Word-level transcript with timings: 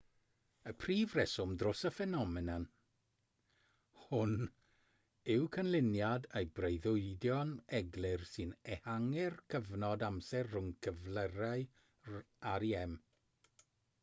y 0.69 0.71
prif 0.83 1.11
reswm 1.17 1.51
dros 1.63 1.81
y 1.89 1.89
ffenomen 1.97 2.47
hon 4.05 4.33
yw 5.35 5.43
canlyniad 5.57 6.25
y 6.41 6.45
breuddwydion 6.61 7.53
eglur 7.81 8.25
sy'n 8.33 8.55
ehangu'r 8.77 9.39
cyfnod 9.55 10.07
amser 10.09 10.53
rhwng 10.55 10.71
cyflyrau 10.87 11.69
rem 12.63 12.97